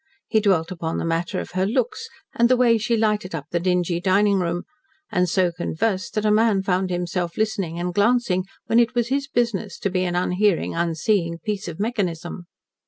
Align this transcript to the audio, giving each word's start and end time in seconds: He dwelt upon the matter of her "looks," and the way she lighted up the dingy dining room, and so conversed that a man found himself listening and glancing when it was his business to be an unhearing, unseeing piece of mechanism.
He 0.27 0.39
dwelt 0.41 0.71
upon 0.71 0.97
the 0.97 1.05
matter 1.05 1.39
of 1.39 1.51
her 1.51 1.67
"looks," 1.67 2.09
and 2.33 2.49
the 2.49 2.57
way 2.57 2.79
she 2.79 2.97
lighted 2.97 3.35
up 3.35 3.45
the 3.51 3.59
dingy 3.59 3.99
dining 4.01 4.39
room, 4.39 4.63
and 5.11 5.29
so 5.29 5.51
conversed 5.51 6.15
that 6.15 6.25
a 6.25 6.31
man 6.31 6.63
found 6.63 6.89
himself 6.89 7.37
listening 7.37 7.77
and 7.79 7.93
glancing 7.93 8.45
when 8.65 8.79
it 8.79 8.95
was 8.95 9.09
his 9.09 9.27
business 9.27 9.77
to 9.77 9.91
be 9.91 10.03
an 10.03 10.15
unhearing, 10.15 10.73
unseeing 10.73 11.37
piece 11.37 11.67
of 11.67 11.79
mechanism. 11.79 12.47